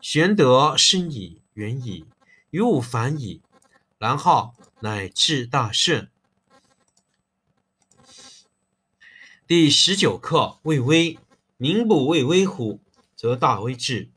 [0.00, 2.06] 玄德深矣，远矣，
[2.50, 3.42] 于物反矣，
[3.98, 6.10] 然后乃至大顺。
[9.46, 11.18] 第十九课：畏微。
[11.58, 12.80] 民不畏威乎，
[13.14, 14.10] 则大威至。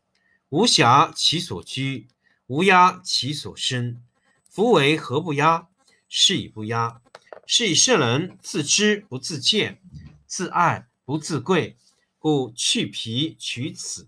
[0.48, 2.08] 无暇其所居，
[2.48, 4.02] 无压其所生。
[4.48, 5.68] 夫为何不压？
[6.08, 7.02] 是以不压。
[7.46, 9.82] 是以圣人自知不自见，
[10.26, 11.76] 自爱不自贵，
[12.18, 14.08] 故去皮取此。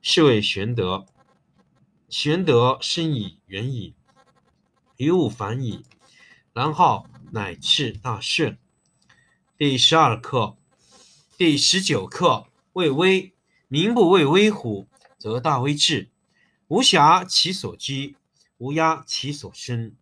[0.00, 1.06] 是谓玄德，
[2.08, 3.94] 玄德深矣，远矣，
[4.96, 5.84] 于物反矣，
[6.52, 8.58] 然后乃至大顺。
[9.58, 10.56] 第十二课，
[11.36, 13.32] 第十九课畏威。
[13.68, 14.86] 民不畏威乎，
[15.18, 16.08] 则大威至。
[16.68, 18.16] 无暇其所居，
[18.58, 19.96] 无压其所生。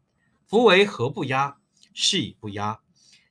[0.47, 1.56] 夫为何不压？
[1.94, 2.81] 是以不压。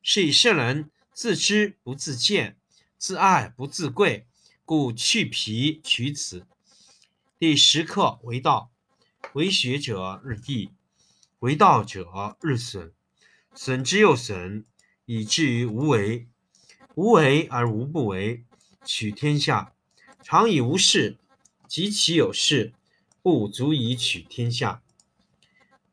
[0.02, 2.58] 是以圣人自知不自见，
[2.98, 4.26] 自爱不自贵，
[4.66, 6.48] 故去皮取此。
[7.44, 8.72] 第十课为道，
[9.34, 10.70] 为学者日益，
[11.40, 12.94] 为道者日损，
[13.54, 14.64] 损之又损，
[15.04, 16.30] 以至于无为。
[16.96, 18.46] 无为而无不为，
[18.86, 19.74] 取天下
[20.24, 21.18] 常以无事，
[21.68, 22.72] 及其有事，
[23.22, 24.82] 不足以取天下。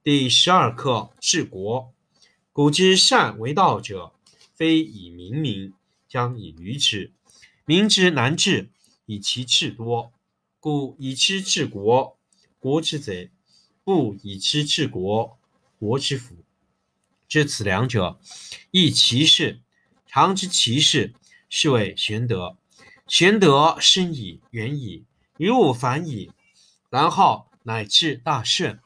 [0.04, 1.92] 第十二课治国。
[2.52, 4.12] 古之善为道者，
[4.54, 5.74] 非以明民，
[6.08, 7.12] 将以愚之。
[7.64, 8.70] 民之难治，
[9.06, 10.12] 以其智多。
[10.60, 12.18] 故以知治国，
[12.58, 13.30] 国之贼；
[13.82, 15.38] 不以知治国，
[15.78, 16.36] 国之福。
[17.26, 18.20] 知此两者，
[18.70, 19.60] 亦其事。
[20.06, 21.14] 常知其事，
[21.48, 22.56] 是谓玄德。
[23.08, 25.04] 玄德深矣，远矣，
[25.38, 26.30] 于物反矣，
[26.90, 28.78] 然后乃至大顺。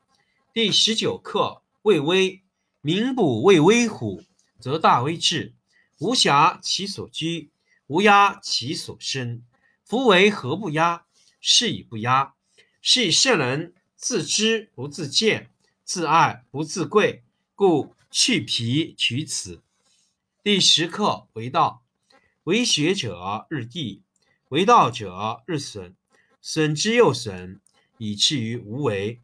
[0.53, 2.41] 第十九课畏威。
[2.81, 4.23] 民不畏威乎，
[4.61, 5.55] 则大威至。
[6.01, 7.51] 无暇其所居，
[7.87, 9.43] 无压其所生。
[9.83, 11.07] 夫为何不压？
[11.47, 12.33] 是以不压。
[12.81, 15.51] 是以圣人自知不自见，
[15.85, 17.23] 自爱不自贵，
[17.55, 19.63] 故去皮取此。
[20.43, 21.83] 第十课为道，
[22.45, 24.01] 为学者日益，
[24.49, 25.95] 为道者日损，
[26.41, 27.61] 损之又损，
[27.99, 29.21] 以至于无为。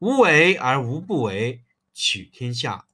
[0.00, 1.62] 无为而无不为，
[1.94, 2.86] 取天下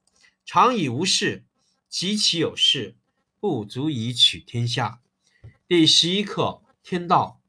[0.45, 1.43] 常以无事，
[1.89, 2.95] 及其有事，
[3.41, 5.01] 不足以取天下。
[5.67, 7.40] 第十一课天道。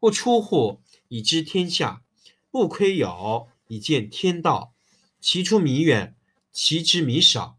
[0.00, 2.02] 不出户，以知天下；
[2.50, 4.72] 不窥牖，以见天道。
[5.20, 6.14] 其出弥远，
[6.52, 7.58] 其知弥少。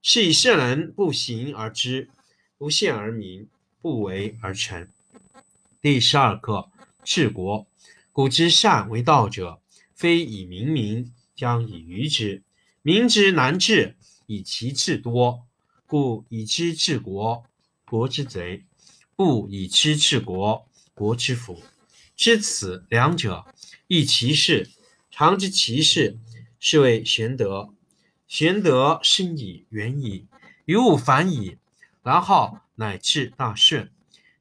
[0.00, 2.10] 是以圣人不行而知，
[2.56, 3.48] 不见而明，
[3.82, 4.88] 不为而成。
[5.82, 6.70] 第十二课
[7.04, 7.66] 治国。
[8.12, 9.60] 古之善为道者，
[9.94, 12.42] 非以明民，将以愚之。
[12.80, 13.96] 民之难治，
[14.26, 15.44] 以其智多。
[15.86, 17.44] 故以知治国，
[17.84, 18.62] 国之贼；
[19.16, 21.60] 不以知治国，国之福。
[22.16, 23.44] 知此两者，
[23.88, 24.70] 亦其事。
[25.10, 26.18] 常知其事，
[26.58, 27.74] 是谓玄德。
[28.26, 30.26] 玄德深矣，远矣，
[30.64, 31.58] 于物反矣，
[32.02, 33.90] 然后乃至大顺。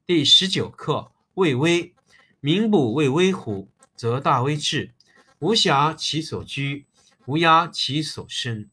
[0.06, 1.94] 第十九课：未微。
[2.40, 4.92] 民不畏威乎，则大威至。
[5.40, 6.86] 无暇其所居，
[7.26, 8.70] 无压其所生。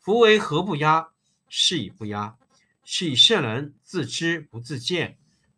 [0.00, 1.08] 夫为何不压？
[1.48, 2.36] 是以不压。
[2.84, 5.16] 是以圣人自知不自见，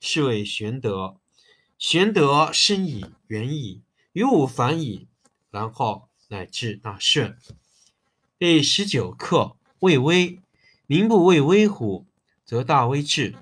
[0.00, 1.20] 是谓玄德。
[1.78, 3.82] 玄德深矣，远矣，
[4.12, 5.06] 于物反矣，
[5.50, 6.10] 然后。
[6.32, 7.36] 乃至大顺。
[8.38, 10.38] 第十九课：畏威。
[10.86, 12.06] 民不畏威乎，
[12.44, 13.34] 则大威至。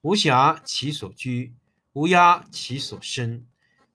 [0.00, 1.54] 无暇其所居，
[1.92, 3.46] 无压其所生。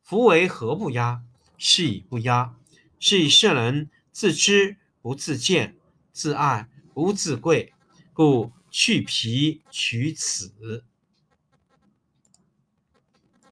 [0.02, 1.24] 夫为何不压？
[1.58, 2.56] 是以不压。
[3.02, 5.76] 是以圣人自知不自见，
[6.14, 7.74] 自爱不自贵，
[8.14, 10.86] 故去皮取此。